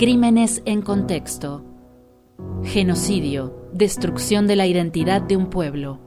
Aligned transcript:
Crímenes 0.00 0.62
en 0.64 0.80
contexto. 0.80 1.62
Genocidio, 2.64 3.68
destrucción 3.74 4.46
de 4.46 4.56
la 4.56 4.66
identidad 4.66 5.20
de 5.20 5.36
un 5.36 5.50
pueblo. 5.50 6.00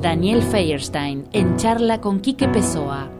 Daniel 0.00 0.42
Feierstein 0.42 1.28
en 1.34 1.56
charla 1.56 2.00
con 2.00 2.20
Quique 2.20 2.48
Pessoa. 2.48 3.10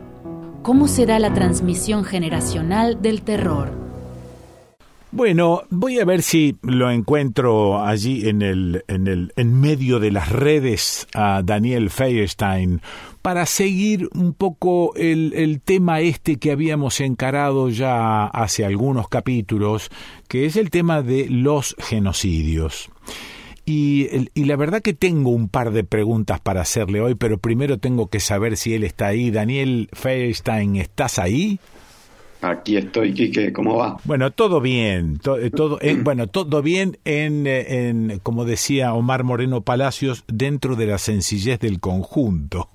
¿Cómo 0.62 0.88
se 0.88 1.04
da 1.04 1.18
la 1.18 1.34
transmisión 1.34 2.04
generacional 2.04 3.02
del 3.02 3.20
terror? 3.20 3.87
Bueno, 5.10 5.62
voy 5.70 5.98
a 6.00 6.04
ver 6.04 6.22
si 6.22 6.56
lo 6.60 6.90
encuentro 6.90 7.82
allí 7.82 8.28
en 8.28 8.42
el, 8.42 8.84
en 8.88 9.06
el, 9.06 9.32
en 9.36 9.58
medio 9.58 10.00
de 10.00 10.10
las 10.10 10.30
redes 10.30 11.06
a 11.14 11.40
Daniel 11.42 11.88
Feierstein 11.88 12.82
para 13.22 13.46
seguir 13.46 14.10
un 14.14 14.34
poco 14.34 14.94
el, 14.96 15.32
el 15.34 15.62
tema 15.62 16.00
este 16.00 16.36
que 16.36 16.52
habíamos 16.52 17.00
encarado 17.00 17.70
ya 17.70 18.26
hace 18.26 18.66
algunos 18.66 19.08
capítulos, 19.08 19.90
que 20.28 20.44
es 20.44 20.56
el 20.56 20.68
tema 20.68 21.00
de 21.00 21.26
los 21.30 21.74
genocidios. 21.78 22.90
Y, 23.64 24.08
y, 24.34 24.44
la 24.44 24.56
verdad 24.56 24.82
que 24.82 24.94
tengo 24.94 25.30
un 25.30 25.48
par 25.48 25.72
de 25.72 25.84
preguntas 25.84 26.40
para 26.40 26.62
hacerle 26.62 27.00
hoy, 27.02 27.14
pero 27.14 27.38
primero 27.38 27.78
tengo 27.78 28.08
que 28.08 28.20
saber 28.20 28.56
si 28.56 28.72
él 28.72 28.84
está 28.84 29.08
ahí. 29.08 29.30
Daniel 29.30 29.90
Feierstein, 29.92 30.76
¿estás 30.76 31.18
ahí? 31.18 31.60
Aquí 32.40 32.76
estoy, 32.76 33.14
Quique, 33.14 33.52
¿cómo 33.52 33.76
va? 33.76 33.96
Bueno, 34.04 34.30
todo 34.30 34.60
bien, 34.60 35.18
eh, 35.40 35.50
todo, 35.50 35.78
eh, 35.80 35.98
bueno, 36.02 36.28
todo 36.28 36.62
bien 36.62 36.98
en, 37.04 37.46
eh, 37.46 37.88
en, 37.88 38.20
como 38.22 38.44
decía 38.44 38.94
Omar 38.94 39.24
Moreno 39.24 39.62
Palacios, 39.62 40.24
dentro 40.28 40.76
de 40.76 40.86
la 40.86 40.98
sencillez 40.98 41.58
del 41.58 41.80
conjunto. 41.80 42.68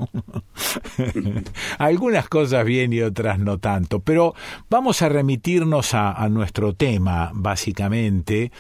Algunas 1.77 2.27
cosas 2.27 2.66
bien 2.66 2.91
y 2.91 3.02
otras 3.02 3.40
no 3.40 3.57
tanto, 3.57 4.02
pero 4.02 4.35
vamos 4.70 5.02
a 5.02 5.09
remitirnos 5.09 5.93
a, 5.93 6.12
a 6.12 6.27
nuestro 6.27 6.73
tema, 6.73 7.32
básicamente, 7.34 8.51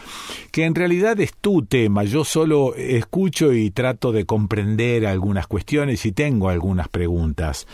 que 0.51 0.63
en 0.63 0.75
realidad 0.75 1.19
es 1.19 1.33
tu 1.35 1.65
tema. 1.65 2.05
Yo 2.05 2.23
solo 2.23 2.75
escucho 2.75 3.51
y 3.51 3.71
trato 3.71 4.11
de 4.13 4.25
comprender 4.25 5.05
algunas 5.05 5.47
cuestiones 5.47 6.05
y 6.05 6.13
tengo 6.13 6.49
algunas 6.49 6.87
preguntas. 6.87 7.67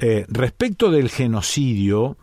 Eh, 0.00 0.26
respecto 0.28 0.92
del 0.92 1.08
genocidio, 1.08 2.16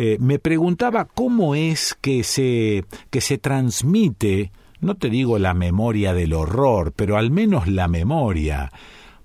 eh, 0.00 0.16
me 0.20 0.38
preguntaba 0.38 1.06
cómo 1.06 1.56
es 1.56 1.98
que 2.00 2.22
se, 2.22 2.84
que 3.10 3.20
se 3.20 3.36
transmite, 3.36 4.52
no 4.78 4.96
te 4.96 5.10
digo 5.10 5.40
la 5.40 5.54
memoria 5.54 6.14
del 6.14 6.34
horror, 6.34 6.92
pero 6.94 7.16
al 7.16 7.32
menos 7.32 7.66
la 7.66 7.88
memoria. 7.88 8.70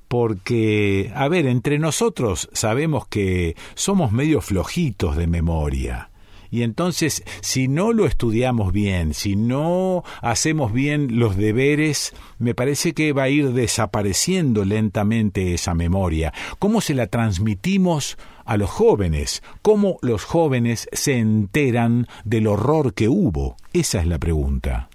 Porque, 0.07 1.11
a 1.13 1.27
ver, 1.27 1.45
entre 1.45 1.77
nosotros 1.77 2.49
sabemos 2.53 3.05
que 3.05 3.55
somos 3.75 4.11
medio 4.11 4.41
flojitos 4.41 5.15
de 5.15 5.27
memoria. 5.27 6.09
Y 6.53 6.61
entonces, 6.61 7.23
si 7.41 7.67
no 7.67 7.93
lo 7.93 8.05
estudiamos 8.05 8.71
bien, 8.71 9.15
si 9.15 9.35
no 9.35 10.03
hacemos 10.21 10.71
bien 10.71 11.17
los 11.17 11.35
deberes, 11.35 12.13
me 12.37 12.53
parece 12.53 12.93
que 12.93 13.11
va 13.11 13.23
a 13.23 13.29
ir 13.29 13.53
desapareciendo 13.53 14.63
lentamente 14.63 15.55
esa 15.55 15.73
memoria. 15.73 16.31
¿Cómo 16.59 16.79
se 16.79 16.93
la 16.93 17.07
transmitimos 17.07 18.19
a 18.45 18.57
los 18.57 18.69
jóvenes? 18.69 19.41
¿Cómo 19.63 19.97
los 20.03 20.25
jóvenes 20.25 20.87
se 20.91 21.17
enteran 21.17 22.05
del 22.23 22.45
horror 22.45 22.93
que 22.93 23.09
hubo? 23.09 23.57
Esa 23.73 24.01
es 24.01 24.05
la 24.05 24.19
pregunta. 24.19 24.89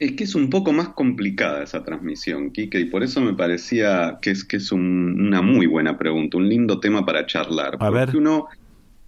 Es 0.00 0.14
que 0.16 0.24
es 0.24 0.34
un 0.34 0.50
poco 0.50 0.72
más 0.72 0.88
complicada 0.88 1.62
esa 1.62 1.84
transmisión, 1.84 2.50
Kike, 2.50 2.80
y 2.80 2.86
por 2.86 3.04
eso 3.04 3.20
me 3.20 3.34
parecía 3.34 4.18
que 4.20 4.32
es 4.32 4.42
que 4.42 4.56
es 4.56 4.72
una 4.72 5.40
muy 5.40 5.66
buena 5.66 5.96
pregunta, 5.96 6.38
un 6.38 6.48
lindo 6.48 6.80
tema 6.80 7.06
para 7.06 7.24
charlar. 7.26 7.76
A 7.78 7.90
ver. 7.90 8.16
uno 8.16 8.48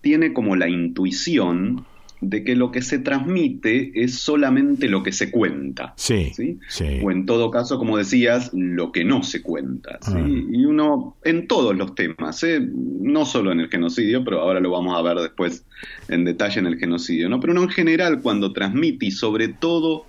tiene 0.05 0.35
como 0.35 0.55
la 0.55 0.69
intuición 0.69 1.87
de 2.21 2.45
que 2.45 2.55
lo 2.57 2.71
que 2.71 2.83
se 2.83 2.99
transmite 2.99 3.91
es 3.95 4.19
solamente 4.19 4.87
lo 4.89 5.03
que 5.03 5.13
se 5.13 5.31
cuenta. 5.31 5.95
Sí, 5.97 6.31
¿sí? 6.35 6.59
O 7.03 7.11
en 7.11 7.25
todo 7.25 7.51
caso, 7.51 7.79
como 7.79 7.97
decías, 7.97 8.51
lo 8.53 8.93
que 8.93 9.03
no 9.03 9.23
se 9.23 9.41
cuenta. 9.41 9.99
¿sí? 10.03 10.13
Ah. 10.15 10.29
Y 10.29 10.67
uno, 10.67 11.17
en 11.25 11.49
todos 11.49 11.75
los 11.75 11.95
temas, 11.95 12.43
¿eh? 12.45 12.61
no 12.61 13.25
solo 13.25 13.51
en 13.51 13.61
el 13.61 13.71
genocidio, 13.71 14.23
pero 14.25 14.41
ahora 14.41 14.61
lo 14.61 14.71
vamos 14.71 14.95
a 14.95 15.03
ver 15.03 15.17
después 15.19 15.65
en 16.09 16.25
detalle 16.25 16.61
en 16.61 16.67
el 16.67 16.79
genocidio, 16.79 17.31
¿no? 17.31 17.41
Pero 17.41 17.55
uno 17.55 17.63
en 17.63 17.71
general 17.71 18.21
cuando 18.21 18.53
transmite 18.53 19.07
y 19.07 19.11
sobre 19.11 19.49
todo 19.49 20.05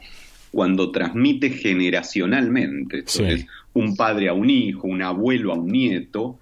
cuando 0.52 0.92
transmite 0.92 1.52
generacionalmente, 1.52 3.06
un 3.74 3.96
padre 3.96 4.28
a 4.28 4.34
un 4.34 4.50
hijo, 4.50 4.88
un 4.88 5.02
abuelo 5.02 5.54
a 5.54 5.56
un 5.56 5.68
nieto, 5.68 6.40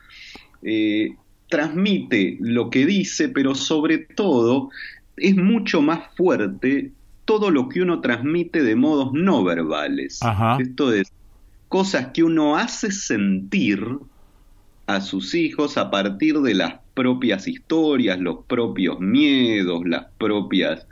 eh, 0.63 1.15
transmite 1.49 2.37
lo 2.39 2.69
que 2.69 2.85
dice, 2.85 3.29
pero 3.29 3.55
sobre 3.55 3.99
todo 3.99 4.69
es 5.17 5.35
mucho 5.35 5.81
más 5.81 6.15
fuerte 6.15 6.91
todo 7.25 7.51
lo 7.51 7.69
que 7.69 7.81
uno 7.81 8.01
transmite 8.01 8.63
de 8.63 8.75
modos 8.75 9.13
no 9.13 9.43
verbales. 9.43 10.19
Esto 10.59 10.93
es 10.93 11.11
cosas 11.69 12.07
que 12.13 12.23
uno 12.23 12.57
hace 12.57 12.91
sentir 12.91 13.83
a 14.87 15.01
sus 15.01 15.33
hijos 15.33 15.77
a 15.77 15.89
partir 15.89 16.39
de 16.41 16.53
las 16.53 16.75
propias 16.93 17.47
historias, 17.47 18.19
los 18.19 18.45
propios 18.45 18.99
miedos, 18.99 19.81
las 19.85 20.05
propias 20.17 20.85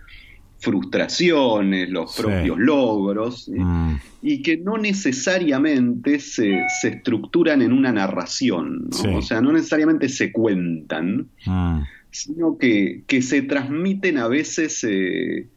frustraciones, 0.62 1.90
los 1.90 2.16
propios 2.16 2.58
logros, 2.60 3.50
mm. 3.54 3.96
y 4.22 4.44
que 4.44 4.58
no 4.58 4.78
necesariamente 4.78 6.20
se, 6.20 6.62
se, 6.80 6.90
estructuran 6.90 7.64
en 7.64 7.74
una 7.74 7.92
narración, 7.92 8.90
o 9.14 9.22
sea, 9.24 9.42
no 9.42 9.52
necesariamente 9.52 10.08
se 10.08 10.32
cuentan, 10.32 11.28
mm. 11.46 11.82
sino 12.12 12.58
que, 12.60 13.02
que, 13.08 13.24
se 13.24 13.42
transmiten 13.42 14.20
a 14.20 14.28
veces 14.28 14.84
eh, 14.84 15.48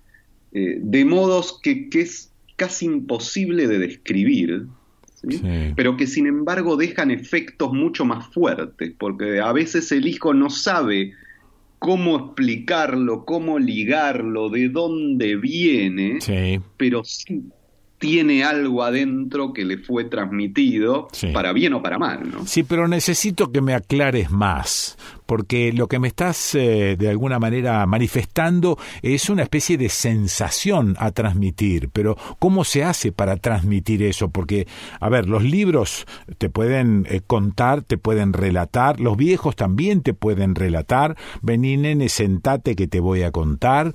eh, 0.52 0.78
de 0.80 1.04
modos 1.04 1.60
que, 1.62 1.90
que, 1.90 2.00
es 2.00 2.32
casi 2.56 2.86
imposible 2.86 3.68
de 3.68 3.78
describir. 3.78 4.66
pero 5.74 5.96
que 5.96 6.06
sin 6.06 6.26
embargo 6.26 6.76
dejan 6.76 7.10
efectos 7.10 7.72
mucho 7.72 8.04
más 8.04 8.26
fuertes, 8.32 8.92
porque 8.98 9.40
a 9.40 9.52
veces 9.52 9.90
el 9.92 10.06
hijo 10.06 10.34
no 10.34 10.50
sabe 10.50 11.12
cómo 11.84 12.16
explicarlo, 12.16 13.26
cómo 13.26 13.58
ligarlo, 13.58 14.48
de 14.48 14.70
dónde 14.70 15.36
viene, 15.36 16.18
pero 16.78 17.04
sí 17.04 17.42
tiene 18.04 18.44
algo 18.44 18.82
adentro 18.82 19.54
que 19.54 19.64
le 19.64 19.78
fue 19.78 20.04
transmitido, 20.04 21.08
para 21.32 21.54
bien 21.54 21.72
o 21.72 21.80
para 21.80 21.98
mal. 21.98 22.30
¿no? 22.30 22.46
Sí, 22.46 22.62
pero 22.62 22.86
necesito 22.86 23.50
que 23.50 23.62
me 23.62 23.72
aclares 23.72 24.30
más, 24.30 24.98
porque 25.24 25.72
lo 25.72 25.88
que 25.88 25.98
me 25.98 26.08
estás 26.08 26.54
eh, 26.54 26.96
de 26.98 27.08
alguna 27.08 27.38
manera 27.38 27.86
manifestando 27.86 28.76
es 29.00 29.30
una 29.30 29.44
especie 29.44 29.78
de 29.78 29.88
sensación 29.88 30.96
a 30.98 31.12
transmitir, 31.12 31.88
pero 31.94 32.18
¿cómo 32.38 32.64
se 32.64 32.84
hace 32.84 33.10
para 33.10 33.38
transmitir 33.38 34.02
eso? 34.02 34.28
Porque, 34.28 34.66
a 35.00 35.08
ver, 35.08 35.26
los 35.26 35.42
libros 35.42 36.04
te 36.36 36.50
pueden 36.50 37.06
eh, 37.08 37.22
contar, 37.26 37.80
te 37.80 37.96
pueden 37.96 38.34
relatar, 38.34 39.00
los 39.00 39.16
viejos 39.16 39.56
también 39.56 40.02
te 40.02 40.12
pueden 40.12 40.54
relatar, 40.54 41.16
vení 41.40 41.78
nene, 41.78 42.10
sentate 42.10 42.76
que 42.76 42.86
te 42.86 43.00
voy 43.00 43.22
a 43.22 43.30
contar, 43.30 43.94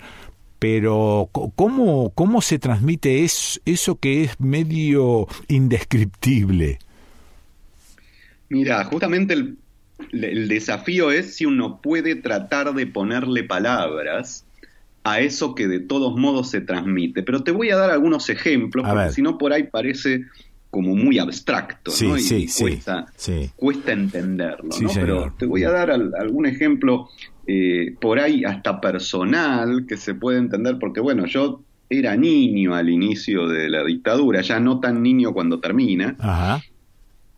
pero 0.60 1.30
¿cómo, 1.56 2.12
cómo 2.14 2.42
se 2.42 2.60
transmite 2.60 3.24
eso 3.24 3.96
que 4.00 4.24
es 4.24 4.40
medio 4.40 5.28
indescriptible? 5.48 6.80
Mira, 8.50 8.84
justamente 8.84 9.34
el, 9.34 9.58
el, 10.12 10.48
desafío 10.48 11.12
es 11.12 11.36
si 11.36 11.46
uno 11.46 11.82
puede 11.82 12.16
tratar 12.16 12.74
de 12.74 12.88
ponerle 12.88 13.44
palabras 13.44 14.46
a 15.04 15.22
eso 15.22 15.56
que 15.56 15.68
de 15.68 15.80
todos 15.80 16.18
modos 16.18 16.50
se 16.50 16.62
transmite. 16.62 17.24
Pero 17.24 17.44
te 17.44 17.52
voy 17.52 17.70
a 17.70 17.78
dar 17.78 17.90
algunos 17.90 18.30
ejemplos, 18.30 18.86
porque 18.88 19.12
si 19.12 19.22
no 19.22 19.38
por 19.38 19.54
ahí 19.54 19.64
parece 19.64 20.26
como 20.70 20.96
muy 20.96 21.18
abstracto, 21.18 21.92
¿no? 22.04 22.18
Y, 22.18 22.48
cuesta, 22.48 23.08
sí. 23.16 23.50
cuesta 23.56 23.92
entenderlo, 23.92 24.70
¿no? 24.82 24.90
Pero 24.94 25.34
te 25.38 25.46
voy 25.46 25.64
a 25.64 25.72
dar 25.72 25.92
algún 25.92 26.46
ejemplo 26.46 27.10
eh, 27.48 27.96
por 28.00 28.20
ahí 28.20 28.44
hasta 28.44 28.80
personal 28.80 29.86
que 29.88 29.98
se 29.98 30.14
puede 30.14 30.38
entender, 30.38 30.78
porque 30.80 31.00
bueno, 31.00 31.26
yo 31.26 31.64
era 31.90 32.16
niño 32.16 32.76
al 32.76 32.90
inicio 32.90 33.48
de 33.48 33.70
la 33.70 33.84
dictadura, 33.84 34.42
ya 34.42 34.60
no 34.60 34.80
tan 34.80 35.02
niño 35.02 35.34
cuando 35.34 35.60
termina, 35.60 36.16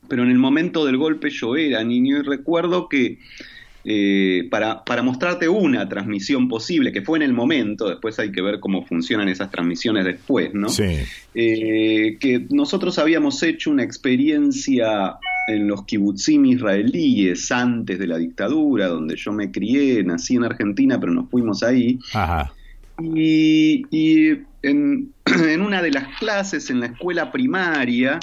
pero 0.10 0.24
en 0.24 0.30
el 0.30 0.38
momento 0.38 0.86
del 0.86 0.98
golpe 0.98 1.30
yo 1.30 1.56
era 1.56 1.82
niño 1.86 2.18
y 2.18 2.22
recuerdo 2.24 2.90
que 2.90 3.20
eh, 3.84 4.48
para, 4.52 4.84
para, 4.84 5.02
mostrarte 5.02 5.50
una 5.50 5.90
transmisión 5.90 6.48
posible, 6.48 6.92
que 6.92 7.02
fue 7.02 7.18
en 7.18 7.24
el 7.24 7.34
momento, 7.34 7.90
después 7.90 8.20
hay 8.20 8.32
que 8.32 8.42
ver 8.42 8.60
cómo 8.60 8.86
funcionan 8.86 9.28
esas 9.28 9.50
transmisiones 9.50 10.06
después, 10.06 10.54
¿no? 10.54 10.70
Sí. 10.70 10.98
Eh, 11.34 12.18
que 12.20 12.46
nosotros 12.50 13.00
habíamos 13.00 13.42
hecho 13.42 13.72
una 13.72 13.84
experiencia 13.84 15.16
en 15.48 15.68
los 15.68 15.86
kibutzim 15.86 16.46
israelíes 16.46 17.52
antes 17.52 17.98
de 17.98 18.08
la 18.08 18.18
dictadura, 18.18 18.88
donde 18.88 19.16
yo 19.16 19.32
me 19.32 19.52
crié, 19.52 20.04
nací 20.04 20.36
en 20.36 20.44
Argentina, 20.44 21.00
pero 21.00 21.14
nos 21.14 21.30
fuimos 21.30 21.64
ahí. 21.64 21.98
Ajá. 22.14 22.54
Y, 23.02 23.84
en, 24.62 25.12
en, 25.26 25.62
una 25.62 25.82
de 25.82 25.92
las 25.92 26.20
clases 26.20 26.70
en 26.70 26.82
la 26.82 26.88
escuela 26.88 27.32
primaria, 27.32 28.20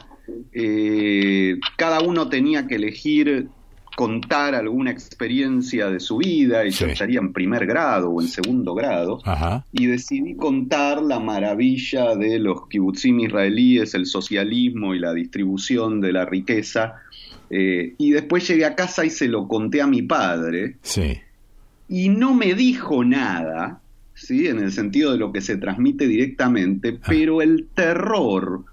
eh, 0.53 1.57
cada 1.77 2.01
uno 2.01 2.29
tenía 2.29 2.67
que 2.67 2.77
elegir 2.77 3.49
contar 3.99 4.55
alguna 4.55 4.93
experiencia 4.93 5.91
de 5.91 5.99
su 5.99 6.19
vida, 6.19 6.65
y 6.65 6.71
yo 6.71 6.87
estaría 6.87 7.19
en 7.19 7.33
primer 7.33 7.67
grado 7.67 8.11
o 8.11 8.23
en 8.23 8.29
segundo 8.29 8.73
grado, 8.73 9.21
y 9.73 9.87
decidí 9.87 10.37
contar 10.37 11.03
la 11.03 11.19
maravilla 11.19 12.15
de 12.15 12.39
los 12.39 12.69
kibbutzim 12.69 13.19
israelíes, 13.19 13.95
el 13.95 14.07
socialismo 14.07 14.95
y 14.95 15.01
la 15.01 15.13
distribución 15.13 16.01
de 16.01 16.13
la 16.13 16.25
riqueza. 16.25 16.95
Eh, 17.51 17.95
y 17.99 18.13
después 18.13 18.47
llegué 18.47 18.67
a 18.67 18.77
casa 18.77 19.05
y 19.05 19.11
se 19.11 19.27
lo 19.27 19.49
conté 19.49 19.83
a 19.83 19.89
mi 19.89 20.03
padre. 20.03 20.77
Sí. 20.83 21.19
Y 21.89 22.09
no 22.09 22.35
me 22.35 22.55
dijo 22.55 23.03
nada, 23.03 23.81
¿sí? 24.15 24.47
En 24.47 24.61
el 24.61 24.71
sentido 24.71 25.11
de 25.11 25.19
lo 25.19 25.33
que 25.33 25.41
se 25.41 25.57
transmite 25.57 26.07
directamente, 26.07 27.01
ah. 27.03 27.05
pero 27.05 27.43
el 27.43 27.67
terror 27.75 28.65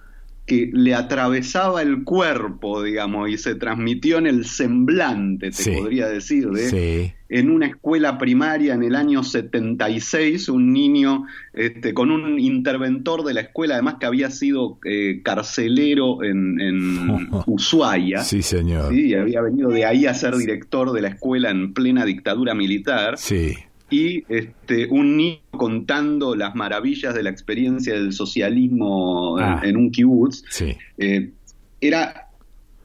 que 0.45 0.69
le 0.71 0.93
atravesaba 0.93 1.81
el 1.81 2.03
cuerpo, 2.03 2.83
digamos, 2.83 3.29
y 3.29 3.37
se 3.37 3.55
transmitió 3.55 4.19
en 4.19 4.27
el 4.27 4.45
semblante, 4.45 5.49
te 5.49 5.77
podría 5.77 6.07
decir, 6.07 6.49
de, 6.49 7.15
en 7.29 7.49
una 7.49 7.65
escuela 7.65 8.19
primaria 8.19 8.75
en 8.75 8.83
el 8.83 8.95
año 8.95 9.23
76, 9.23 10.47
un 10.49 10.71
niño 10.71 11.25
este, 11.53 11.95
con 11.95 12.11
un 12.11 12.39
interventor 12.39 13.23
de 13.23 13.33
la 13.33 13.41
escuela, 13.41 13.73
además 13.73 13.95
que 13.99 14.05
había 14.05 14.29
sido 14.29 14.77
eh, 14.85 15.21
carcelero 15.23 16.23
en, 16.23 17.09
Ushuaia. 17.47 18.23
Sí, 18.23 18.43
señor. 18.43 18.93
Y 18.93 19.15
había 19.15 19.41
venido 19.41 19.69
de 19.69 19.85
ahí 19.85 20.05
a 20.05 20.13
ser 20.13 20.35
director 20.35 20.91
de 20.91 21.01
la 21.01 21.07
escuela 21.07 21.49
en 21.49 21.73
plena 21.73 22.05
dictadura 22.05 22.53
militar. 22.53 23.17
Sí 23.17 23.55
y 23.89 24.23
este, 24.29 24.87
un 24.87 25.15
niño 25.15 25.39
contando 25.65 26.35
las 26.35 26.53
maravillas 26.53 27.15
de 27.15 27.23
la 27.23 27.31
experiencia 27.31 27.95
del 27.95 28.13
socialismo 28.13 29.39
en, 29.39 29.75
ah. 29.75 29.79
un 29.79 29.89
kibutz. 29.89 30.43
Eh, 30.99 31.31
era, 31.81 32.29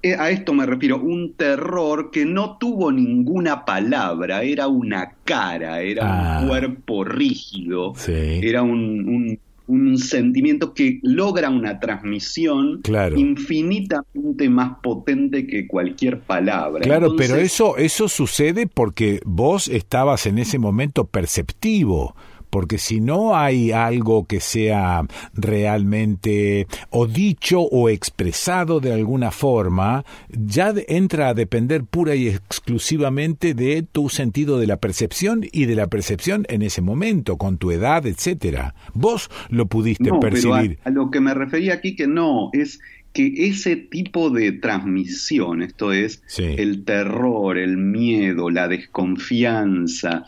eh, 0.02 0.14
a 0.18 0.30
esto 0.30 0.54
me 0.54 0.64
refiero, 0.64 0.98
un 0.98 1.34
terror 1.34 2.10
que 2.10 2.24
no 2.24 2.56
tuvo 2.56 2.90
ninguna 2.90 3.66
palabra, 3.66 4.42
era 4.44 4.66
una 4.66 5.12
cara, 5.24 5.82
era 5.82 6.04
un 6.04 6.10
ah. 6.10 6.44
cuerpo 6.48 7.04
rígido, 7.04 7.92
era 8.08 8.62
un 8.62 9.38
un 9.70 9.98
sentimiento 9.98 10.74
que 10.74 10.98
logra 11.02 11.48
una 11.48 11.78
transmisión 11.78 12.82
infinitamente 13.16 14.50
más 14.50 14.78
potente 14.82 15.46
que 15.46 15.68
cualquier 15.68 16.20
palabra. 16.20 16.82
Claro, 16.82 17.14
pero 17.16 17.36
eso, 17.36 17.76
eso 17.76 18.08
sucede 18.08 18.66
porque 18.66 19.20
vos 19.24 19.68
estabas 19.68 20.26
en 20.26 20.38
ese 20.38 20.58
momento 20.58 21.04
perceptivo 21.04 22.16
porque 22.50 22.78
si 22.78 23.00
no 23.00 23.36
hay 23.36 23.72
algo 23.72 24.26
que 24.26 24.40
sea 24.40 25.06
realmente 25.34 26.66
o 26.90 27.06
dicho 27.06 27.60
o 27.62 27.88
expresado 27.88 28.80
de 28.80 28.92
alguna 28.92 29.30
forma, 29.30 30.04
ya 30.28 30.74
entra 30.88 31.28
a 31.28 31.34
depender 31.34 31.84
pura 31.84 32.14
y 32.14 32.28
exclusivamente 32.28 33.54
de 33.54 33.82
tu 33.82 34.08
sentido 34.08 34.58
de 34.58 34.66
la 34.66 34.76
percepción 34.76 35.44
y 35.52 35.66
de 35.66 35.76
la 35.76 35.86
percepción 35.86 36.44
en 36.48 36.62
ese 36.62 36.82
momento, 36.82 37.36
con 37.36 37.58
tu 37.58 37.70
edad, 37.70 38.06
etcétera. 38.06 38.74
Vos 38.92 39.30
lo 39.48 39.66
pudiste 39.66 40.10
percibir. 40.20 40.78
a, 40.84 40.90
lo 40.90 41.10
que 41.10 41.20
me 41.20 41.34
refería 41.34 41.74
aquí 41.74 41.96
que 41.96 42.06
no, 42.06 42.50
es 42.52 42.80
que 43.12 43.48
ese 43.48 43.76
tipo 43.76 44.30
de 44.30 44.52
transmisión, 44.52 45.62
esto 45.62 45.92
es 45.92 46.22
el 46.38 46.84
terror, 46.84 47.58
el 47.58 47.76
miedo, 47.76 48.50
la 48.50 48.68
desconfianza, 48.68 50.26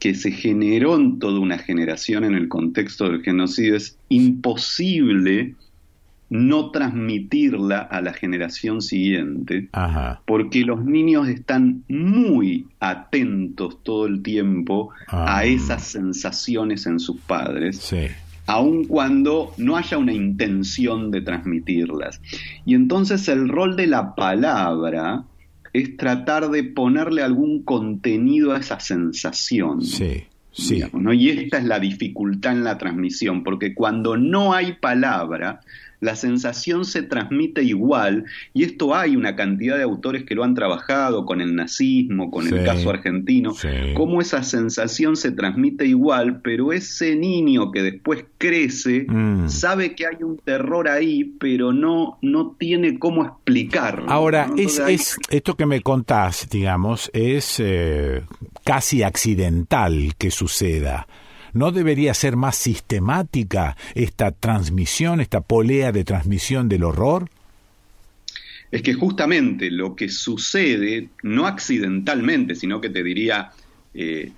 que 0.00 0.14
se 0.14 0.32
generó 0.32 0.96
en 0.96 1.18
toda 1.18 1.38
una 1.38 1.58
generación 1.58 2.24
en 2.24 2.34
el 2.34 2.48
contexto 2.48 3.08
del 3.08 3.22
genocidio, 3.22 3.76
es 3.76 3.98
imposible 4.08 5.54
no 6.30 6.70
transmitirla 6.70 7.80
a 7.80 8.00
la 8.00 8.12
generación 8.12 8.80
siguiente, 8.80 9.68
porque 10.26 10.64
los 10.64 10.84
niños 10.84 11.28
están 11.28 11.84
muy 11.88 12.66
atentos 12.78 13.82
todo 13.82 14.06
el 14.06 14.22
tiempo 14.22 14.90
a 15.08 15.38
ah. 15.38 15.44
esas 15.44 15.82
sensaciones 15.82 16.86
en 16.86 17.00
sus 17.00 17.20
padres, 17.20 17.92
aun 18.46 18.84
cuando 18.84 19.52
no 19.58 19.76
haya 19.76 19.98
una 19.98 20.12
intención 20.12 21.10
de 21.10 21.20
transmitirlas. 21.20 22.22
Y 22.64 22.74
entonces 22.74 23.28
el 23.28 23.48
rol 23.48 23.76
de 23.76 23.88
la 23.88 24.14
palabra 24.14 25.24
es 25.72 25.96
tratar 25.96 26.50
de 26.50 26.64
ponerle 26.64 27.22
algún 27.22 27.62
contenido 27.62 28.52
a 28.52 28.58
esa 28.58 28.80
sensación. 28.80 29.82
Sí, 29.82 30.24
sí. 30.52 30.82
Y 31.12 31.30
esta 31.30 31.58
es 31.58 31.64
la 31.64 31.78
dificultad 31.78 32.52
en 32.52 32.64
la 32.64 32.78
transmisión, 32.78 33.44
porque 33.44 33.74
cuando 33.74 34.16
no 34.16 34.52
hay 34.52 34.74
palabra, 34.74 35.60
la 36.00 36.16
sensación 36.16 36.84
se 36.84 37.02
transmite 37.02 37.62
igual, 37.62 38.24
y 38.54 38.64
esto 38.64 38.94
hay 38.94 39.16
una 39.16 39.36
cantidad 39.36 39.76
de 39.76 39.82
autores 39.82 40.24
que 40.24 40.34
lo 40.34 40.44
han 40.44 40.54
trabajado 40.54 41.24
con 41.24 41.40
el 41.40 41.54
nazismo, 41.54 42.30
con 42.30 42.46
el 42.46 42.64
caso 42.64 42.90
argentino, 42.90 43.54
cómo 43.94 44.20
esa 44.20 44.42
sensación 44.42 45.16
se 45.16 45.32
transmite 45.32 45.86
igual, 45.86 46.40
pero 46.42 46.72
ese 46.72 47.16
niño 47.16 47.70
que 47.70 47.82
después 47.82 48.24
crece 48.38 49.06
mm. 49.08 49.48
sabe 49.48 49.94
que 49.94 50.06
hay 50.06 50.22
un 50.22 50.38
terror 50.38 50.88
ahí, 50.88 51.24
pero 51.38 51.72
no, 51.72 52.18
no 52.22 52.56
tiene 52.58 52.98
cómo 52.98 53.24
explicarlo. 53.24 54.10
Ahora, 54.10 54.50
es, 54.56 55.18
esto 55.30 55.56
que 55.56 55.66
me 55.66 55.80
contás, 55.80 56.48
digamos, 56.50 57.10
es 57.12 57.60
eh, 57.60 58.22
casi 58.64 59.02
accidental 59.02 60.14
que 60.16 60.30
suceda. 60.30 61.06
¿No 61.52 61.72
debería 61.72 62.14
ser 62.14 62.36
más 62.36 62.56
sistemática 62.56 63.76
esta 63.94 64.32
transmisión, 64.32 65.20
esta 65.20 65.40
polea 65.40 65.92
de 65.92 66.04
transmisión 66.04 66.68
del 66.68 66.84
horror? 66.84 67.28
Es 68.70 68.82
que 68.82 68.94
justamente 68.94 69.70
lo 69.70 69.96
que 69.96 70.08
sucede, 70.08 71.08
no 71.22 71.46
accidentalmente, 71.46 72.54
sino 72.54 72.80
que 72.80 72.88
te 72.88 73.02
diría 73.02 73.50
eh, 73.94 74.30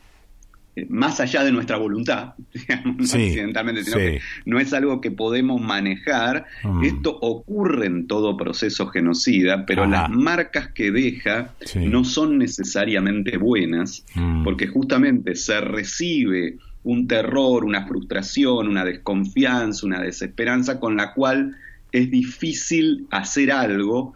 eh, 0.75 0.87
más 0.89 1.21
allá 1.21 1.45
de 1.45 1.53
nuestra 1.53 1.77
voluntad, 1.77 2.33
no 2.85 2.93
accidentalmente, 3.05 3.85
sino 3.85 3.99
que 3.99 4.21
no 4.47 4.59
es 4.59 4.73
algo 4.73 5.03
que 5.03 5.11
podemos 5.11 5.61
manejar. 5.61 6.47
Mm. 6.65 6.85
Esto 6.85 7.19
ocurre 7.21 7.87
en 7.87 8.07
todo 8.07 8.39
proceso 8.39 8.87
genocida, 8.87 9.67
pero 9.67 9.87
las 9.87 10.09
marcas 10.09 10.69
que 10.69 10.91
deja 10.91 11.53
no 11.77 12.05
son 12.05 12.39
necesariamente 12.39 13.37
buenas, 13.37 14.03
mm. 14.15 14.45
porque 14.45 14.67
justamente 14.67 15.35
se 15.35 15.61
recibe 15.61 16.57
un 16.85 17.07
terror, 17.07 17.65
una 17.65 17.87
frustración, 17.87 18.69
una 18.69 18.85
desconfianza, 18.85 19.87
una 19.87 20.01
desesperanza 20.01 20.81
con 20.81 20.97
la 20.97 21.15
cual 21.15 21.57
es 21.93 22.11
difícil 22.11 23.07
hacer 23.11 23.53
algo 23.53 24.15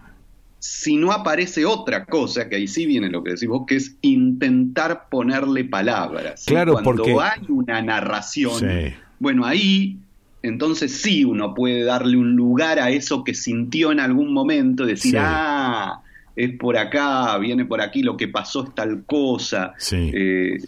si 0.59 0.97
no 0.97 1.13
aparece 1.13 1.65
otra 1.65 2.07
cosa, 2.07 2.49
que 2.49 2.57
ahí 2.57 2.67
sí 2.67 2.87
viene 2.87 3.09
lo 3.09 3.23
que 3.23 3.31
decís 3.33 3.49
vos, 3.49 3.65
que 3.67 3.77
es 3.77 3.97
intentar 4.01 5.09
ponerle 5.09 5.65
palabras. 5.65 6.45
Claro, 6.47 6.73
Cuando 6.73 7.05
porque... 7.05 7.13
hay 7.13 7.43
una 7.49 7.81
narración, 7.83 8.63
bueno, 9.21 9.45
ahí 9.45 9.99
entonces 10.43 10.93
sí 10.93 11.25
uno 11.25 11.55
puede 11.55 11.85
darle 11.85 12.17
un 12.17 12.35
lugar 12.35 12.79
a 12.81 12.91
eso 12.91 13.23
que 13.23 13.35
sintió 13.35 13.93
en 13.93 14.01
algún 14.01 14.33
momento, 14.33 14.85
decir, 14.85 15.17
ah, 15.19 16.01
es 16.35 16.57
por 16.59 16.77
acá, 16.77 17.39
viene 17.39 17.65
por 17.65 17.81
aquí, 17.81 18.03
lo 18.03 18.17
que 18.17 18.29
pasó 18.29 18.65
es 18.65 18.75
tal 18.75 19.05
cosa. 19.05 19.75
Sí. 19.79 20.11
Eh, 20.13 20.59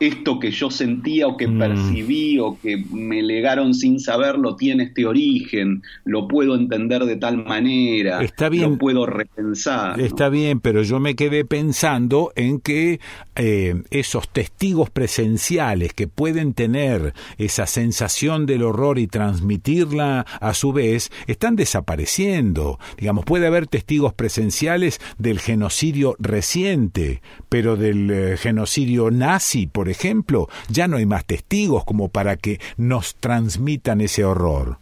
esto 0.00 0.40
que 0.40 0.50
yo 0.50 0.70
sentía 0.70 1.28
o 1.28 1.36
que 1.36 1.46
mm. 1.46 1.58
percibí 1.58 2.38
o 2.38 2.58
que 2.60 2.82
me 2.90 3.22
legaron 3.22 3.74
sin 3.74 4.00
saberlo 4.00 4.56
tiene 4.56 4.84
este 4.84 5.06
origen, 5.06 5.82
lo 6.04 6.26
puedo 6.26 6.54
entender 6.54 7.04
de 7.04 7.16
tal 7.16 7.44
manera, 7.44 8.22
está 8.22 8.48
bien, 8.48 8.72
lo 8.72 8.78
puedo 8.78 9.06
repensar. 9.06 10.00
Está 10.00 10.28
bien, 10.28 10.60
pero 10.60 10.82
yo 10.82 11.00
me 11.00 11.14
quedé 11.14 11.44
pensando 11.44 12.32
en 12.34 12.60
que 12.60 13.00
eh, 13.42 13.84
esos 13.90 14.28
testigos 14.28 14.90
presenciales 14.90 15.94
que 15.94 16.06
pueden 16.06 16.52
tener 16.52 17.14
esa 17.38 17.66
sensación 17.66 18.44
del 18.44 18.62
horror 18.62 18.98
y 18.98 19.06
transmitirla 19.06 20.26
a 20.42 20.52
su 20.52 20.74
vez, 20.74 21.10
están 21.26 21.56
desapareciendo. 21.56 22.78
Digamos, 22.98 23.24
puede 23.24 23.46
haber 23.46 23.66
testigos 23.66 24.12
presenciales 24.12 25.00
del 25.16 25.40
genocidio 25.40 26.16
reciente, 26.18 27.22
pero 27.48 27.76
del 27.76 28.10
eh, 28.10 28.36
genocidio 28.36 29.10
nazi, 29.10 29.66
por 29.66 29.88
ejemplo, 29.88 30.50
ya 30.68 30.86
no 30.86 30.98
hay 30.98 31.06
más 31.06 31.24
testigos 31.24 31.86
como 31.86 32.10
para 32.10 32.36
que 32.36 32.60
nos 32.76 33.14
transmitan 33.14 34.02
ese 34.02 34.22
horror. 34.22 34.76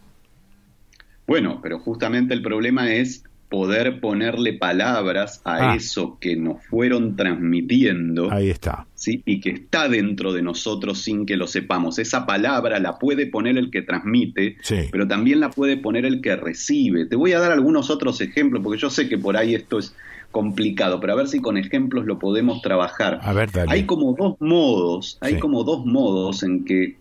Bueno, 1.28 1.60
pero 1.62 1.78
justamente 1.78 2.34
el 2.34 2.42
problema 2.42 2.90
es 2.90 3.22
poder 3.48 4.00
ponerle 4.00 4.52
palabras 4.52 5.40
a 5.44 5.72
ah. 5.72 5.76
eso 5.76 6.18
que 6.20 6.36
nos 6.36 6.64
fueron 6.66 7.16
transmitiendo. 7.16 8.30
Ahí 8.30 8.50
está. 8.50 8.86
¿sí? 8.94 9.22
Y 9.24 9.40
que 9.40 9.50
está 9.50 9.88
dentro 9.88 10.32
de 10.32 10.42
nosotros 10.42 11.00
sin 11.00 11.24
que 11.24 11.36
lo 11.36 11.46
sepamos. 11.46 11.98
Esa 11.98 12.26
palabra 12.26 12.78
la 12.78 12.98
puede 12.98 13.26
poner 13.26 13.56
el 13.56 13.70
que 13.70 13.82
transmite, 13.82 14.56
pero 14.90 15.06
también 15.06 15.40
la 15.40 15.50
puede 15.50 15.76
poner 15.76 16.04
el 16.04 16.20
que 16.20 16.36
recibe. 16.36 17.06
Te 17.06 17.16
voy 17.16 17.32
a 17.32 17.38
dar 17.38 17.52
algunos 17.52 17.90
otros 17.90 18.20
ejemplos, 18.20 18.62
porque 18.62 18.80
yo 18.80 18.90
sé 18.90 19.08
que 19.08 19.18
por 19.18 19.36
ahí 19.36 19.54
esto 19.54 19.78
es 19.78 19.94
complicado, 20.30 21.00
pero 21.00 21.14
a 21.14 21.16
ver 21.16 21.28
si 21.28 21.40
con 21.40 21.56
ejemplos 21.56 22.04
lo 22.04 22.18
podemos 22.18 22.60
trabajar. 22.60 23.20
A 23.22 23.32
ver, 23.32 23.50
Hay 23.68 23.86
como 23.86 24.14
dos 24.14 24.36
modos, 24.40 25.16
hay 25.20 25.38
como 25.38 25.64
dos 25.64 25.86
modos 25.86 26.42
en 26.42 26.64
que 26.64 26.96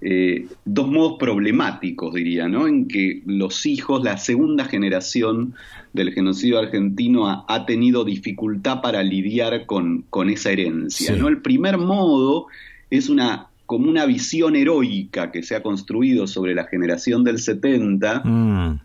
eh, 0.00 0.46
dos 0.64 0.88
modos 0.88 1.16
problemáticos, 1.18 2.14
diría, 2.14 2.48
¿no? 2.48 2.68
En 2.68 2.86
que 2.86 3.22
los 3.26 3.66
hijos, 3.66 4.04
la 4.04 4.16
segunda 4.16 4.64
generación 4.64 5.54
del 5.92 6.12
genocidio 6.12 6.60
argentino 6.60 7.44
ha, 7.48 7.66
tenido 7.66 8.04
dificultad 8.04 8.80
para 8.80 9.02
lidiar 9.02 9.66
con, 9.66 10.04
con 10.08 10.30
esa 10.30 10.50
herencia, 10.50 11.16
¿no? 11.16 11.26
El 11.26 11.42
primer 11.42 11.78
modo 11.78 12.46
es 12.90 13.08
una 13.08 13.46
como 13.66 13.90
una 13.90 14.06
visión 14.06 14.56
heroica 14.56 15.30
que 15.30 15.42
se 15.42 15.54
ha 15.54 15.62
construido 15.62 16.26
sobre 16.26 16.54
la 16.54 16.64
generación 16.64 17.22
del 17.22 17.38
70, 17.38 18.22
mm. 18.24 18.80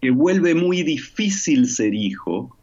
que 0.00 0.10
vuelve 0.10 0.54
muy 0.54 0.84
difícil 0.84 1.66
ser 1.66 1.92
hijo, 1.92 2.56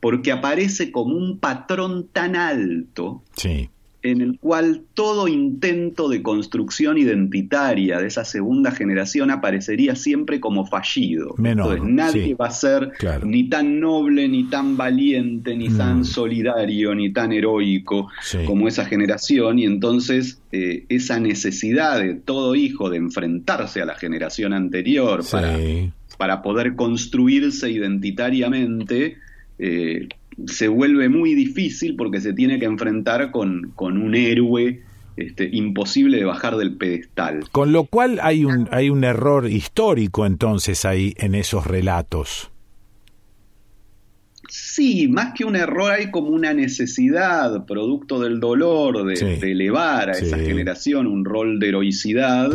porque 0.00 0.32
aparece 0.32 0.90
como 0.90 1.16
un 1.16 1.38
patrón 1.38 2.08
tan 2.10 2.36
alto 2.36 3.22
sí 3.36 3.68
en 4.02 4.20
el 4.20 4.38
cual 4.38 4.82
todo 4.94 5.28
intento 5.28 6.08
de 6.08 6.22
construcción 6.22 6.96
identitaria 6.96 7.98
de 7.98 8.06
esa 8.06 8.24
segunda 8.24 8.70
generación 8.70 9.30
aparecería 9.30 9.94
siempre 9.94 10.40
como 10.40 10.66
fallido. 10.66 11.34
Entonces, 11.42 11.82
nadie 11.84 12.34
va 12.34 12.46
a 12.46 12.50
ser 12.50 12.92
ni 13.24 13.48
tan 13.48 13.80
noble, 13.80 14.28
ni 14.28 14.44
tan 14.44 14.76
valiente, 14.76 15.54
ni 15.56 15.68
tan 15.68 16.00
mm. 16.00 16.04
solidario, 16.04 16.94
ni 16.94 17.12
tan 17.12 17.32
heroico 17.32 18.08
como 18.46 18.68
esa 18.68 18.84
generación, 18.86 19.58
y 19.58 19.64
entonces 19.64 20.40
eh, 20.52 20.84
esa 20.88 21.20
necesidad 21.20 22.00
de 22.00 22.14
todo 22.14 22.54
hijo 22.54 22.90
de 22.90 22.96
enfrentarse 22.96 23.82
a 23.82 23.84
la 23.84 23.94
generación 23.94 24.52
anterior 24.52 25.22
para, 25.30 25.58
para 26.18 26.42
poder 26.42 26.74
construirse 26.74 27.70
identitariamente, 27.70 29.16
eh, 29.58 30.08
se 30.46 30.68
vuelve 30.68 31.08
muy 31.08 31.34
difícil 31.34 31.96
porque 31.96 32.20
se 32.20 32.32
tiene 32.32 32.58
que 32.58 32.66
enfrentar 32.66 33.30
con, 33.30 33.72
un 33.78 34.14
héroe 34.14 34.82
este, 35.16 35.48
imposible 35.52 36.18
de 36.18 36.24
bajar 36.24 36.56
del 36.56 36.76
pedestal. 36.76 37.44
Con 37.52 37.72
lo 37.72 37.84
cual 37.84 38.20
hay 38.22 38.44
un, 38.44 38.68
hay 38.70 38.90
un 38.90 39.04
error 39.04 39.48
histórico 39.48 40.26
entonces 40.26 40.84
ahí 40.84 41.14
en 41.18 41.34
esos 41.34 41.66
relatos. 41.66 42.50
Sí, 44.48 45.06
más 45.06 45.32
que 45.32 45.44
un 45.44 45.54
error 45.54 45.92
hay 45.92 46.10
como 46.10 46.30
una 46.30 46.52
necesidad, 46.52 47.64
producto 47.66 48.18
del 48.18 48.40
dolor, 48.40 49.04
de, 49.06 49.38
elevar 49.48 50.10
a 50.10 50.12
esa 50.12 50.38
generación 50.38 51.06
un 51.06 51.24
rol 51.24 51.60
de 51.60 51.68
heroicidad 51.68 52.50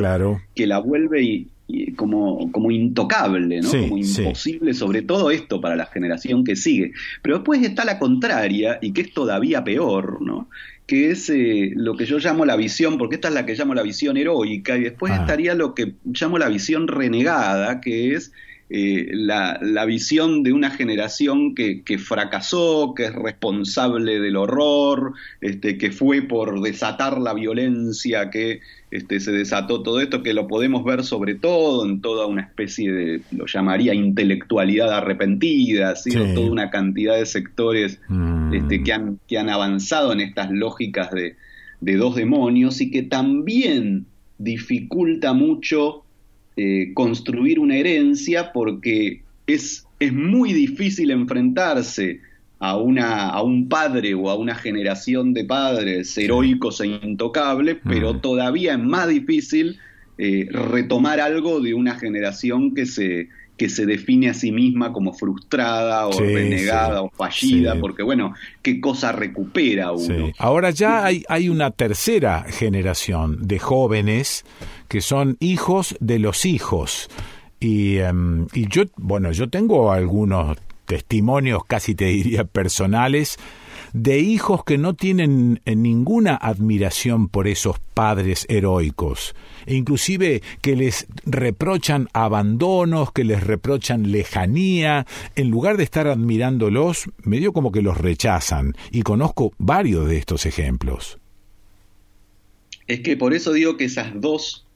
que 0.54 0.68
la 0.68 0.80
vuelve 0.80 1.48
como, 1.95 2.51
como 2.51 2.72
intocable, 2.72 3.62
¿no? 3.62 3.69
como 3.69 3.98
imposible, 3.98 4.74
sobre 4.74 5.01
todo 5.01 5.31
esto 5.31 5.60
para 5.60 5.75
la 5.75 5.86
generación 5.86 6.43
que 6.43 6.55
sigue. 6.55 6.91
Pero 7.22 7.38
después 7.38 7.62
está 7.63 7.86
la 7.86 8.00
contraria, 8.00 8.77
y 8.81 8.93
que 8.93 9.01
es 9.01 9.13
todavía 9.13 9.63
peor, 9.63 10.22
¿no? 10.22 10.48
que 10.86 11.10
es 11.10 11.29
eh, 11.29 11.72
lo 11.75 11.95
que 11.95 12.05
yo 12.05 12.19
llamo 12.19 12.45
la 12.45 12.55
visión, 12.55 12.98
porque 12.98 13.15
esta 13.15 13.29
es 13.29 13.34
la 13.34 13.45
que 13.45 13.55
llamo 13.55 13.74
la 13.74 13.81
visión 13.81 14.17
heroica, 14.17 14.77
y 14.77 14.81
después 14.81 15.12
ah. 15.13 15.22
estaría 15.22 15.55
lo 15.55 15.74
que 15.74 15.95
llamo 16.05 16.38
la 16.38 16.50
visión 16.50 16.88
renegada, 16.88 17.81
que 17.81 18.13
es 18.13 18.31
eh, 18.67 19.10
la, 19.12 19.60
la, 19.62 19.86
visión 19.86 20.41
de 20.41 20.51
una 20.51 20.72
generación 20.72 21.53
que, 21.53 21.84
que, 21.84 22.00
fracasó, 22.00 22.93
que 22.95 23.05
es 23.05 23.13
responsable 23.13 24.19
del 24.19 24.38
horror, 24.38 25.13
este, 25.39 25.77
que 25.77 25.91
fue 25.91 26.24
por 26.24 26.62
desatar 26.62 27.19
la 27.19 27.36
violencia 27.36 28.31
que 28.31 28.62
este, 28.89 29.19
se 29.19 29.31
desató 29.31 29.84
todo 29.84 30.00
esto, 30.00 30.24
que 30.24 30.34
lo 30.34 30.48
podemos 30.48 30.84
ver 30.84 31.03
sobre 31.03 31.36
todo 31.36 31.86
en 31.86 32.01
toda 32.01 32.25
una 32.25 32.41
especie 32.41 32.91
de, 32.91 33.22
lo 33.31 33.45
llamaría 33.45 33.93
intelectualidad 33.93 34.91
arrepentida, 34.91 35.93
toda 36.34 36.50
una 36.50 36.72
cantidad 36.72 37.17
de 37.17 37.27
sectores 37.27 38.00
mm. 38.07 38.53
este, 38.53 38.81
que, 38.81 38.93
han, 38.93 39.19
que 39.27 39.38
han 39.38 39.51
avanzado 39.51 40.12
en 40.12 40.22
estas 40.22 40.50
lógicas 40.50 41.12
de, 41.12 41.36
de 41.81 41.95
dos 41.98 42.15
demonios 42.15 42.81
y 42.81 42.89
que 42.89 43.03
también 43.03 44.07
dificulta 44.39 45.34
mucho 45.34 46.04
eh, 46.57 46.91
construir 46.93 47.59
una 47.59 47.75
herencia 47.75 48.51
porque 48.53 49.21
es, 49.47 49.85
es 50.00 50.13
muy 50.13 50.53
difícil 50.53 51.12
enfrentarse 51.12 52.21
a, 52.59 52.77
una, 52.77 53.29
a 53.29 53.41
un 53.41 53.67
padre 53.67 54.13
o 54.13 54.29
a 54.29 54.35
una 54.35 54.55
generación 54.55 55.33
de 55.33 55.43
padres 55.43 56.17
heroicos 56.17 56.81
e 56.81 56.88
intocables, 56.88 57.77
pero 57.83 58.13
mm. 58.13 58.21
todavía 58.21 58.74
es 58.74 58.79
más 58.79 59.07
difícil 59.07 59.77
eh, 60.17 60.47
retomar 60.50 61.19
algo 61.19 61.59
de 61.59 61.74
una 61.74 61.95
generación 61.95 62.74
que 62.74 62.85
se, 62.85 63.27
que 63.57 63.69
se 63.69 63.85
define 63.85 64.29
a 64.29 64.33
sí 64.33 64.51
misma 64.51 64.91
como 64.91 65.13
frustrada 65.13 66.07
o 66.07 66.19
renegada 66.19 67.01
o 67.01 67.09
fallida, 67.09 67.79
porque 67.79 68.03
bueno, 68.03 68.33
¿qué 68.62 68.81
cosa 68.81 69.12
recupera 69.12 69.91
uno? 69.91 70.31
Ahora 70.38 70.71
ya 70.71 71.05
hay, 71.05 71.24
hay 71.29 71.50
una 71.50 71.71
tercera 71.71 72.45
generación 72.50 73.47
de 73.47 73.59
jóvenes 73.59 74.45
que 74.88 75.01
son 75.01 75.38
hijos 75.39 75.95
de 76.00 76.19
los 76.19 76.45
hijos. 76.45 77.09
Y, 77.59 77.97
em, 77.97 78.47
y 78.53 78.67
yo, 78.67 78.83
bueno, 78.97 79.31
yo 79.31 79.50
tengo 79.50 79.91
algunos 79.91 80.57
testimonios, 80.85 81.63
casi 81.65 81.95
te 81.95 82.05
diría 82.05 82.43
personales, 82.43 83.38
de 83.95 84.19
hijos 84.19 84.65
que 84.65 84.77
no 84.77 84.93
tienen 84.93 85.61
eh, 85.63 85.73
ninguna 85.73 86.35
admiración 86.35 87.29
por 87.29 87.47
esos 87.47 87.79
padres 87.79 88.45
heroicos, 88.49 89.33
e 89.65 89.75
inclusive 89.75 90.43
que 90.61 90.75
les 90.75 91.07
reprochan 91.25 92.09
abandonos, 92.11 93.13
que 93.13 93.23
les 93.23 93.41
reprochan 93.41 94.11
lejanía, 94.11 95.07
en 95.37 95.49
lugar 95.49 95.77
de 95.77 95.85
estar 95.85 96.07
admirándolos, 96.07 97.09
medio 97.23 97.53
como 97.53 97.71
que 97.71 97.81
los 97.81 97.97
rechazan, 97.97 98.73
y 98.91 99.03
conozco 99.03 99.53
varios 99.59 100.09
de 100.09 100.17
estos 100.17 100.45
ejemplos. 100.45 101.17
Es 102.87 102.99
que 102.99 103.15
por 103.15 103.33
eso 103.33 103.53
digo 103.53 103.77
que 103.77 103.85
esas 103.85 104.19
dos 104.19 104.67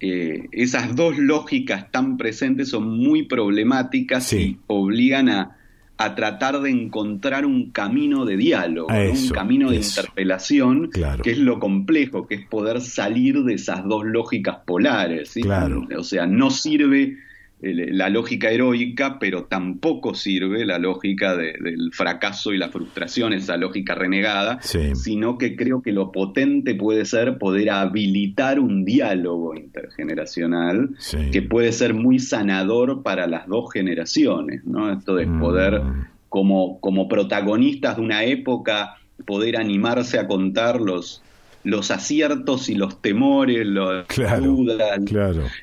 eh, 0.00 0.48
esas 0.50 0.96
dos 0.96 1.16
lógicas 1.16 1.92
tan 1.92 2.16
presentes 2.16 2.70
son 2.70 2.88
muy 2.88 3.22
problemáticas 3.22 4.32
y 4.32 4.58
obligan 4.66 5.28
a, 5.28 5.59
a 6.02 6.14
tratar 6.14 6.62
de 6.62 6.70
encontrar 6.70 7.44
un 7.44 7.72
camino 7.72 8.24
de 8.24 8.38
diálogo, 8.38 8.88
un 8.88 9.28
camino 9.28 9.70
de 9.70 9.76
interpelación, 9.76 10.90
que 11.22 11.30
es 11.30 11.38
lo 11.38 11.60
complejo, 11.60 12.26
que 12.26 12.36
es 12.36 12.46
poder 12.46 12.80
salir 12.80 13.42
de 13.44 13.54
esas 13.54 13.84
dos 13.84 14.06
lógicas 14.06 14.60
polares. 14.64 15.34
O 15.98 16.02
sea, 16.02 16.26
no 16.26 16.50
sirve 16.50 17.18
la 17.62 18.08
lógica 18.08 18.50
heroica, 18.50 19.18
pero 19.18 19.44
tampoco 19.44 20.14
sirve 20.14 20.64
la 20.64 20.78
lógica 20.78 21.36
del 21.36 21.90
fracaso 21.92 22.52
y 22.52 22.58
la 22.58 22.70
frustración, 22.70 23.32
esa 23.32 23.56
lógica 23.56 23.94
renegada, 23.94 24.60
sino 24.62 25.36
que 25.36 25.56
creo 25.56 25.82
que 25.82 25.92
lo 25.92 26.10
potente 26.10 26.74
puede 26.74 27.04
ser 27.04 27.38
poder 27.38 27.70
habilitar 27.70 28.60
un 28.60 28.84
diálogo 28.84 29.54
intergeneracional 29.54 30.90
que 31.32 31.42
puede 31.42 31.72
ser 31.72 31.92
muy 31.92 32.18
sanador 32.18 33.02
para 33.02 33.26
las 33.26 33.46
dos 33.46 33.72
generaciones, 33.72 34.64
¿no? 34.64 34.92
Esto 34.92 35.14
de 35.14 35.26
poder, 35.26 35.82
mm. 35.82 36.06
como, 36.28 36.80
como 36.80 37.08
protagonistas 37.08 37.96
de 37.96 38.02
una 38.02 38.24
época, 38.24 38.96
poder 39.26 39.58
animarse 39.58 40.18
a 40.18 40.26
contar 40.26 40.80
los, 40.80 41.22
los 41.62 41.90
aciertos 41.90 42.68
y 42.68 42.74
los 42.74 43.02
temores, 43.02 43.66
las 43.66 44.42
dudas, 44.42 45.00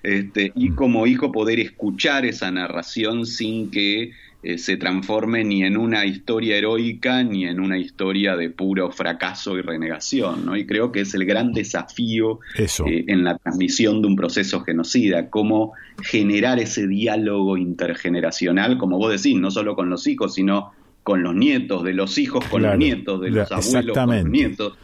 Este, 0.03 0.51
y 0.55 0.69
mm. 0.69 0.75
como 0.75 1.07
hijo 1.07 1.31
poder 1.31 1.59
escuchar 1.59 2.25
esa 2.25 2.51
narración 2.51 3.25
sin 3.25 3.71
que 3.71 4.11
eh, 4.43 4.59
se 4.59 4.77
transforme 4.77 5.43
ni 5.43 5.63
en 5.63 5.75
una 5.75 6.05
historia 6.05 6.57
heroica 6.57 7.23
ni 7.23 7.45
en 7.45 7.59
una 7.59 7.79
historia 7.79 8.35
de 8.35 8.51
puro 8.51 8.91
fracaso 8.91 9.57
y 9.57 9.61
renegación, 9.61 10.45
¿no? 10.45 10.55
Y 10.55 10.67
creo 10.67 10.91
que 10.91 11.01
es 11.01 11.15
el 11.15 11.25
gran 11.25 11.51
desafío 11.53 12.39
eh, 12.55 12.67
en 13.07 13.23
la 13.23 13.37
transmisión 13.39 14.01
de 14.03 14.07
un 14.07 14.15
proceso 14.15 14.61
genocida, 14.61 15.31
cómo 15.31 15.73
generar 16.03 16.59
ese 16.59 16.87
diálogo 16.87 17.57
intergeneracional, 17.57 18.77
como 18.77 18.99
vos 18.99 19.11
decís, 19.11 19.39
no 19.39 19.49
solo 19.49 19.75
con 19.75 19.89
los 19.89 20.05
hijos, 20.05 20.35
sino 20.35 20.71
con 21.01 21.23
los 21.23 21.33
nietos, 21.33 21.83
de 21.83 21.93
los 21.93 22.17
hijos 22.19 22.45
con 22.45 22.61
los 22.61 22.77
nietos, 22.77 23.19
de 23.19 23.31
los 23.31 23.51
abuelos 23.51 23.97
con 23.97 24.15
los 24.15 24.25
nietos 24.25 24.77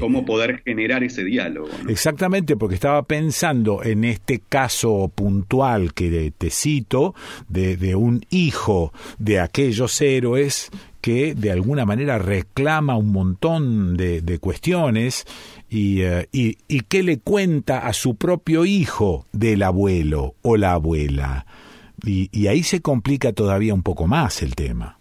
cómo 0.00 0.24
poder 0.24 0.62
generar 0.64 1.02
ese 1.04 1.24
diálogo. 1.24 1.68
Exactamente, 1.88 2.56
porque 2.56 2.74
estaba 2.74 3.02
pensando 3.02 3.82
en 3.82 4.04
este 4.04 4.40
caso 4.40 5.10
puntual 5.14 5.94
que 5.94 6.32
te 6.36 6.50
cito, 6.50 7.14
de, 7.48 7.94
un 7.94 8.24
hijo 8.30 8.92
de 9.18 9.40
aquellos 9.40 10.00
héroes 10.00 10.70
que 11.00 11.34
de 11.34 11.52
alguna 11.52 11.84
manera 11.84 12.18
reclama 12.18 12.96
un 12.96 13.12
montón 13.12 13.96
de, 13.96 14.38
cuestiones 14.40 15.24
y, 15.68 16.02
eh, 16.02 16.28
y, 16.32 16.58
y 16.68 16.80
que 16.80 17.02
le 17.02 17.18
cuenta 17.18 17.86
a 17.86 17.92
su 17.92 18.16
propio 18.16 18.64
hijo 18.64 19.26
del 19.32 19.62
abuelo 19.62 20.34
o 20.42 20.56
la 20.56 20.72
abuela. 20.72 21.46
Y, 22.04 22.28
y 22.32 22.48
ahí 22.48 22.62
se 22.62 22.80
complica 22.80 23.32
todavía 23.32 23.74
un 23.74 23.82
poco 23.82 24.06
más 24.06 24.42
el 24.42 24.54
tema. 24.54 24.98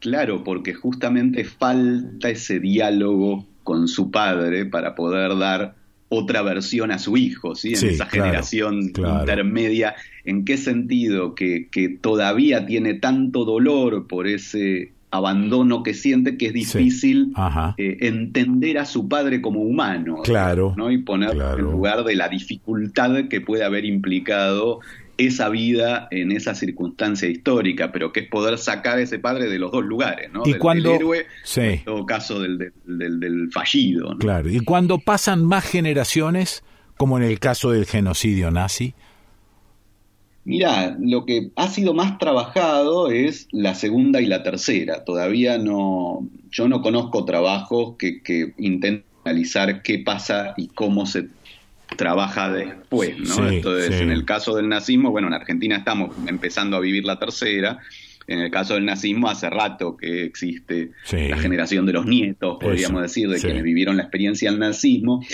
Claro, 0.00 0.42
porque 0.42 0.72
justamente 0.72 1.44
falta 1.44 2.30
ese 2.30 2.58
diálogo 2.58 3.49
con 3.70 3.86
su 3.86 4.10
padre 4.10 4.66
para 4.66 4.96
poder 4.96 5.38
dar 5.38 5.76
otra 6.08 6.42
versión 6.42 6.90
a 6.90 6.98
su 6.98 7.16
hijo, 7.16 7.54
¿sí? 7.54 7.74
En 7.74 7.90
esa 7.90 8.06
generación 8.06 8.80
intermedia. 8.82 9.94
¿En 10.24 10.44
qué 10.44 10.56
sentido? 10.56 11.36
Que, 11.36 11.68
que, 11.70 11.88
todavía 11.88 12.66
tiene 12.66 12.94
tanto 12.94 13.44
dolor 13.44 14.08
por 14.08 14.26
ese 14.26 14.90
abandono 15.12 15.84
que 15.84 15.94
siente 15.94 16.36
que 16.36 16.46
es 16.46 16.52
difícil 16.52 17.32
eh, 17.76 17.98
entender 18.00 18.78
a 18.78 18.86
su 18.86 19.08
padre 19.08 19.40
como 19.40 19.60
humano. 19.60 20.16
Claro. 20.24 20.74
¿no? 20.76 20.90
Y 20.90 20.98
ponerlo 20.98 21.56
en 21.56 21.62
lugar 21.62 22.02
de 22.02 22.16
la 22.16 22.28
dificultad 22.28 23.28
que 23.28 23.40
puede 23.40 23.62
haber 23.62 23.84
implicado 23.84 24.80
esa 25.26 25.48
vida 25.48 26.08
en 26.10 26.32
esa 26.32 26.54
circunstancia 26.54 27.28
histórica, 27.28 27.92
pero 27.92 28.12
que 28.12 28.20
es 28.20 28.28
poder 28.28 28.58
sacar 28.58 28.98
a 28.98 29.02
ese 29.02 29.18
padre 29.18 29.48
de 29.48 29.58
los 29.58 29.70
dos 29.72 29.84
lugares, 29.84 30.30
¿no? 30.32 30.42
Y 30.44 30.54
cuando, 30.54 30.90
del 30.90 31.00
héroe, 31.00 31.26
en 31.56 31.84
todo 31.84 32.06
caso 32.06 32.40
del, 32.40 32.72
del, 32.84 33.50
fallido. 33.52 34.16
Claro, 34.18 34.48
y 34.48 34.60
cuando 34.60 34.98
pasan 34.98 35.44
más 35.44 35.64
generaciones, 35.64 36.64
como 36.96 37.18
en 37.18 37.24
el 37.24 37.38
caso 37.38 37.70
del 37.70 37.86
genocidio 37.86 38.50
nazi. 38.50 38.94
Mira, 40.44 40.96
lo 40.98 41.26
que 41.26 41.50
ha 41.56 41.68
sido 41.68 41.92
más 41.92 42.18
trabajado 42.18 43.10
es 43.10 43.46
la 43.52 43.74
segunda 43.74 44.20
y 44.20 44.26
la 44.26 44.42
tercera. 44.42 45.04
Todavía 45.04 45.58
no, 45.58 46.26
yo 46.50 46.66
no 46.66 46.80
conozco 46.80 47.24
trabajos 47.24 47.96
que, 47.98 48.22
que 48.22 48.54
intenten 48.58 49.04
analizar 49.24 49.82
qué 49.82 49.98
pasa 49.98 50.54
y 50.56 50.68
cómo 50.68 51.06
se 51.06 51.28
trabaja 51.96 52.50
después, 52.52 53.18
¿no? 53.18 53.48
Entonces, 53.48 54.00
en 54.00 54.10
el 54.10 54.24
caso 54.24 54.54
del 54.54 54.68
nazismo, 54.68 55.10
bueno, 55.10 55.28
en 55.28 55.34
Argentina 55.34 55.76
estamos 55.76 56.14
empezando 56.26 56.76
a 56.76 56.80
vivir 56.80 57.04
la 57.04 57.18
tercera. 57.18 57.78
En 58.26 58.38
el 58.38 58.50
caso 58.50 58.74
del 58.74 58.84
nazismo, 58.84 59.28
hace 59.28 59.50
rato 59.50 59.96
que 59.96 60.24
existe 60.24 60.92
la 61.10 61.36
generación 61.36 61.84
de 61.84 61.92
los 61.92 62.06
nietos, 62.06 62.58
podríamos 62.60 63.02
decir, 63.02 63.28
de 63.28 63.40
quienes 63.40 63.62
vivieron 63.62 63.96
la 63.96 64.04
experiencia 64.04 64.50
del 64.50 64.60
nazismo. 64.60 65.24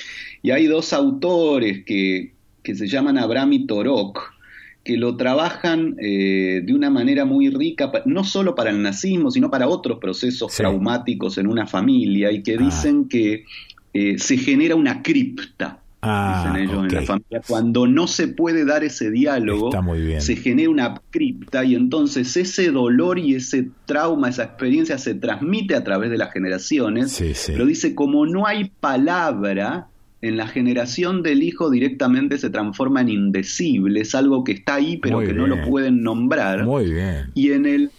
Y 0.43 0.51
hay 0.51 0.67
dos 0.67 0.93
autores 0.93 1.85
que, 1.85 2.33
que 2.63 2.75
se 2.75 2.87
llaman 2.89 3.19
Abraham 3.19 3.53
y 3.53 3.67
Torok, 3.67 4.35
que 4.83 4.97
lo 4.97 5.17
trabajan 5.17 5.97
eh, 6.01 6.63
de 6.65 6.73
una 6.73 6.89
manera 6.89 7.25
muy 7.25 7.51
rica, 7.51 7.91
no 8.07 8.25
solo 8.25 8.55
para 8.55 8.71
el 8.71 8.81
nazismo, 8.81 9.31
sino 9.31 9.51
para 9.51 9.69
otros 9.69 9.99
procesos 9.99 10.55
traumáticos 10.55 11.37
en 11.39 11.49
una 11.49 11.67
familia, 11.67 12.33
y 12.33 12.43
que 12.43 12.55
ah. 12.55 12.59
dicen 12.59 13.09
que 13.09 13.45
eh, 13.93 14.19
se 14.19 14.39
genera 14.39 14.75
una 14.75 15.03
cripta 15.03 15.83
Ah, 16.09 16.45
dicen 16.45 16.63
ellos 16.63 16.85
en 16.85 16.95
la 16.95 17.03
familia. 17.03 17.43
Cuando 17.47 17.87
no 17.87 18.07
se 18.07 18.29
puede 18.29 18.65
dar 18.65 18.85
ese 18.85 19.11
diálogo, 19.11 19.71
se 20.19 20.37
genera 20.37 20.71
una 20.71 21.03
cripta 21.11 21.65
y 21.65 21.75
entonces 21.75 22.37
ese 22.37 22.71
dolor 22.71 23.19
y 23.19 23.35
ese 23.35 23.71
trauma, 23.87 24.29
esa 24.29 24.45
experiencia 24.45 24.99
se 24.99 25.15
transmite 25.15 25.75
a 25.75 25.83
través 25.83 26.11
de 26.11 26.19
las 26.19 26.33
generaciones. 26.33 27.21
Pero 27.47 27.67
dice, 27.67 27.95
como 27.95 28.25
no 28.27 28.47
hay 28.47 28.71
palabra, 28.81 29.89
en 30.23 30.37
la 30.37 30.47
generación 30.47 31.23
del 31.23 31.43
hijo 31.43 31.71
directamente 31.71 32.39
se 32.39 32.51
transforma 32.51 33.01
en 33.01 33.09
indecible, 33.09 34.01
es 34.01 34.15
algo 34.15 34.45
que 34.45 34.53
está 34.53 34.77
ahí 34.77 34.97
pero 34.97 35.21
que 35.21 35.33
no 35.33 35.47
lo 35.47 35.63
pueden 35.69 36.03
nombrar. 36.03 36.65
Muy 36.65 36.93
bien. 36.93 37.31
Y 37.35 37.53
en 37.53 37.67
el 37.67 37.91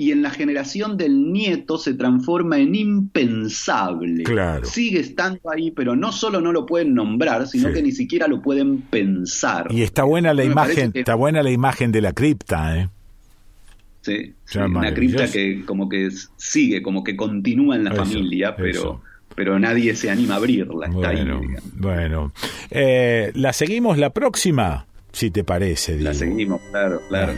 y 0.00 0.12
en 0.12 0.22
la 0.22 0.30
generación 0.30 0.96
del 0.96 1.30
nieto 1.30 1.76
se 1.76 1.92
transforma 1.92 2.56
en 2.56 2.74
impensable. 2.74 4.22
Claro. 4.22 4.64
Sigue 4.64 4.98
estando 4.98 5.50
ahí, 5.50 5.72
pero 5.72 5.94
no 5.94 6.10
solo 6.10 6.40
no 6.40 6.52
lo 6.52 6.64
pueden 6.64 6.94
nombrar, 6.94 7.46
sino 7.46 7.70
que 7.70 7.82
ni 7.82 7.92
siquiera 7.92 8.26
lo 8.26 8.40
pueden 8.40 8.80
pensar. 8.80 9.66
Y 9.70 9.82
está 9.82 10.04
buena 10.04 10.32
la 10.32 10.42
imagen, 10.42 10.92
está 10.94 11.14
buena 11.16 11.42
la 11.42 11.50
imagen 11.50 11.92
de 11.92 12.00
la 12.00 12.14
cripta, 12.14 12.78
¿eh? 12.78 12.88
Sí, 14.00 14.32
una 14.56 14.94
cripta 14.94 15.30
que 15.30 15.66
como 15.66 15.86
que 15.86 16.08
sigue, 16.38 16.80
como 16.80 17.04
que 17.04 17.14
continúa 17.14 17.76
en 17.76 17.84
la 17.84 17.92
familia, 17.92 18.56
pero 18.56 19.02
pero 19.34 19.58
nadie 19.58 19.94
se 19.94 20.10
anima 20.10 20.34
a 20.34 20.36
abrirla. 20.38 20.88
bueno, 20.88 21.42
bueno. 21.74 22.32
Eh, 22.70 23.32
¿La 23.34 23.52
seguimos 23.52 23.98
la 23.98 24.14
próxima? 24.14 24.86
Si 25.12 25.30
te 25.30 25.44
parece. 25.44 25.98
La 25.98 26.14
seguimos, 26.14 26.60
claro, 26.70 27.02
claro. 27.08 27.34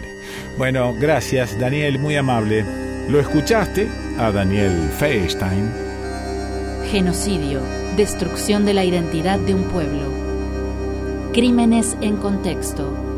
Bueno, 0.58 0.94
gracias, 1.00 1.58
Daniel, 1.58 1.98
muy 1.98 2.16
amable. 2.16 2.64
¿Lo 3.08 3.20
escuchaste? 3.20 3.88
A 4.18 4.30
Daniel 4.30 4.72
Feierstein. 4.98 5.70
Genocidio, 6.90 7.60
destrucción 7.96 8.64
de 8.64 8.74
la 8.74 8.84
identidad 8.84 9.38
de 9.38 9.54
un 9.54 9.64
pueblo. 9.64 10.12
Crímenes 11.32 11.96
en 12.00 12.16
contexto 12.16 13.11